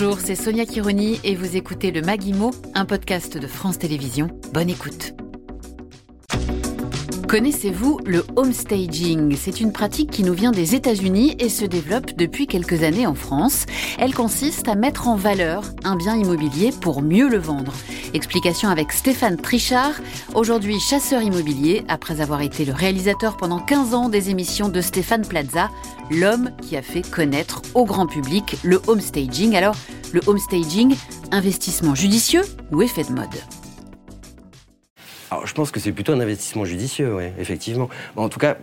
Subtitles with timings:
[0.00, 4.28] Bonjour, c'est Sonia Kironi et vous écoutez le Maguimo, un podcast de France Télévisions.
[4.52, 5.12] Bonne écoute.
[7.28, 12.46] Connaissez-vous le homestaging C'est une pratique qui nous vient des États-Unis et se développe depuis
[12.46, 13.66] quelques années en France.
[13.98, 17.74] Elle consiste à mettre en valeur un bien immobilier pour mieux le vendre.
[18.14, 19.92] Explication avec Stéphane Trichard,
[20.34, 25.26] aujourd'hui chasseur immobilier, après avoir été le réalisateur pendant 15 ans des émissions de Stéphane
[25.26, 25.68] Plaza,
[26.10, 29.54] l'homme qui a fait connaître au grand public le homestaging.
[29.54, 29.76] Alors,
[30.14, 30.96] le homestaging,
[31.30, 33.57] investissement judicieux ou effet de mode?
[35.48, 37.88] Je pense que c'est plutôt un investissement judicieux, effectivement.
[38.16, 38.56] En tout cas,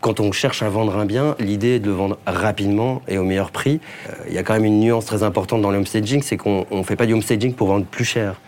[0.00, 3.24] quand on cherche à vendre un bien, l'idée est de le vendre rapidement et au
[3.24, 3.80] meilleur prix.
[4.08, 6.66] Euh, il y a quand même une nuance très importante dans le homestaging, c'est qu'on
[6.70, 8.40] ne fait pas du homestaging pour vendre plus cher.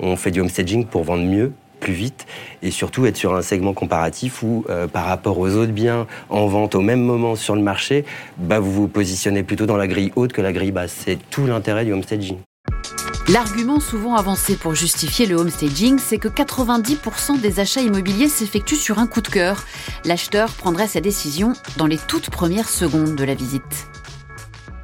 [0.00, 2.26] On fait du homestaging pour vendre mieux, plus vite
[2.62, 6.46] et surtout être sur un segment comparatif où, euh, par rapport aux autres biens en
[6.46, 8.04] vente au même moment sur le marché,
[8.38, 10.94] bah, vous vous positionnez plutôt dans la grille haute que la grille basse.
[11.04, 12.38] C'est tout l'intérêt du homestaging.
[13.28, 18.98] L'argument souvent avancé pour justifier le homestaging, c'est que 90% des achats immobiliers s'effectuent sur
[18.98, 19.64] un coup de cœur.
[20.04, 23.86] L'acheteur prendrait sa décision dans les toutes premières secondes de la visite.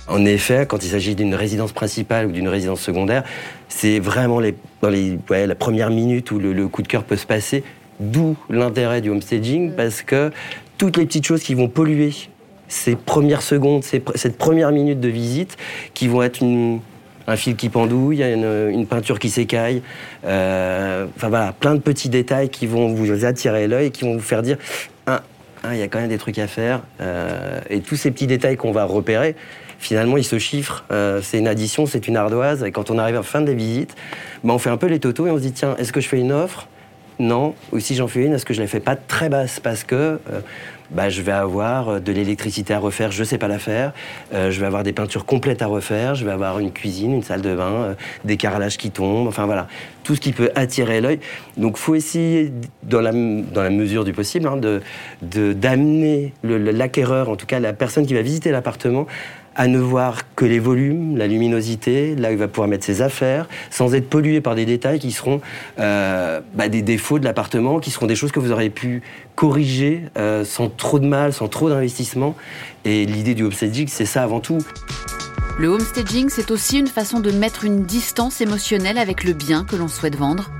[0.06, 3.24] En effet, quand il s'agit d'une résidence principale ou d'une résidence secondaire,
[3.68, 7.26] c'est vraiment les, dans les, la première minute où le, coup de cœur peut se
[7.26, 7.64] passer.
[7.98, 10.30] D'où l'intérêt du homestaging, parce que
[10.78, 12.12] toutes les petites choses qui vont polluer
[12.68, 15.56] ces premières secondes, cette première minute de visite,
[15.92, 16.80] qui vont être une,
[17.28, 19.82] un fil qui pendouille, une, peinture qui s'écaille.
[20.24, 24.14] Euh, enfin voilà, plein de petits détails qui vont vous attirer l'œil et qui vont
[24.14, 24.56] vous faire dire
[25.06, 25.22] ah,
[25.62, 26.80] ah, il y a quand même des trucs à faire.
[27.00, 29.36] Euh, et tous ces petits détails qu'on va repérer,
[29.78, 30.84] finalement, ils se chiffrent.
[30.90, 32.64] Euh, c'est une addition, c'est une ardoise.
[32.64, 33.94] Et quand on arrive à fin de la visite,
[34.42, 36.08] ben, on fait un peu les totos et on se dit tiens, est-ce que je
[36.08, 36.66] fais une offre?
[37.18, 37.54] Non.
[37.72, 40.18] Ou si j'en fais une, est-ce que je la fais pas très basse Parce que
[40.90, 43.92] bah, je vais avoir euh, de l'électricité à refaire, je ne sais pas la faire.
[44.32, 46.14] Euh, je vais avoir des peintures complètes à refaire.
[46.14, 47.94] Je vais avoir une cuisine, une salle de bain, euh,
[48.24, 49.28] des carrelages qui tombent.
[49.28, 49.68] Enfin voilà,
[50.02, 51.20] tout ce qui peut attirer l'œil.
[51.58, 52.52] Donc, faut essayer,
[52.84, 54.80] dans la, dans la mesure du possible, hein, de
[55.52, 59.06] d'amener l'acquéreur, en tout cas la personne qui va visiter l'appartement,
[59.58, 63.02] à ne voir que les volumes, la luminosité, là où il va pouvoir mettre ses
[63.02, 65.40] affaires, sans être pollué par des détails qui seront
[65.80, 69.02] euh, bah, des défauts de l'appartement, qui seront des choses que vous aurez pu
[69.34, 72.36] corriger euh, sans trop de mal, sans trop d'investissement.
[72.84, 74.58] Et l'idée du homestaging, c'est ça avant tout.
[75.58, 79.74] Le homestaging, c'est aussi une façon de mettre une distance émotionnelle avec le bien que
[79.74, 80.52] l'on souhaite vendre.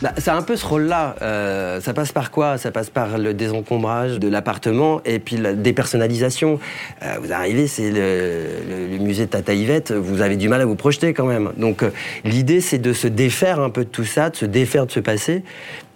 [0.00, 1.16] Bah, c'est un peu ce rôle-là.
[1.22, 2.56] Euh, ça passe par quoi?
[2.56, 6.60] Ça passe par le désencombrage de l'appartement et puis la dépersonnalisation.
[7.02, 10.76] Euh, vous arrivez, c'est le, musée de Tata Yvette, vous avez du mal à vous
[10.76, 11.50] projeter quand même.
[11.56, 11.90] Donc euh,
[12.24, 15.00] l'idée, c'est de se défaire un peu de tout ça, de se défaire de ce
[15.00, 15.42] passé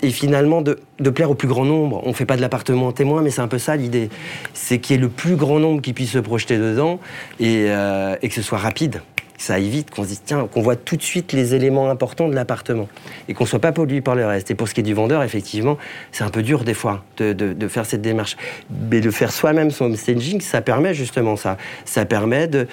[0.03, 0.81] et finalement de,
[1.11, 2.03] plaire au plus grand nombre.
[2.05, 4.11] On ne fait pas de l'appartement témoin, mais c'est un peu ça l'idée.
[4.53, 6.99] C'est qu'il y ait le plus grand nombre qui puisse se projeter dedans
[7.39, 9.01] et que ce soit rapide
[9.43, 12.35] ça évite qu'on se dise, tiens, qu'on voit tout de suite les éléments importants de
[12.35, 12.89] l'appartement
[13.27, 14.53] et qu'on ne soit pas pollué par le reste.
[14.53, 15.79] Et pour ce qui est du vendeur, effectivement,
[16.13, 18.37] c'est un peu dur des fois de, faire cette démarche.
[18.89, 21.57] Mais de faire soi-même son homestaging, ça permet justement ça.
[21.85, 22.69] Ça permet de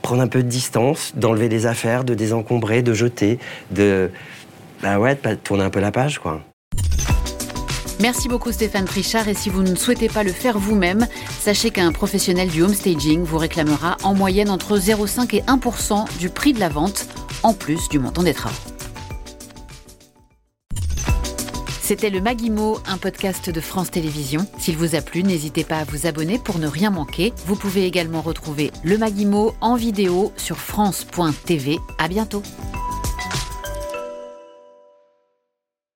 [0.00, 3.38] prendre un peu de distance, d'enlever des affaires, de désencombrer, de jeter,
[3.70, 4.10] de,
[4.82, 6.40] bah ouais, de tourner un peu la page, quoi.
[8.00, 11.08] Merci beaucoup Stéphane Trichard et si vous ne souhaitez pas le faire vous-même,
[11.40, 16.52] sachez qu'un professionnel du homestaging vous réclamera en moyenne entre 0,5 et 1% du prix
[16.52, 17.08] de la vente,
[17.42, 18.54] en plus du montant des travaux.
[21.88, 24.46] C'était le Maguimo, un podcast de France Télévisions.
[24.58, 27.32] S'il vous a plu, n'hésitez pas à vous abonner pour ne rien manquer.
[27.46, 31.78] Vous pouvez également retrouver le Maguimo en vidéo sur France.tv.
[31.98, 32.42] À bientôt.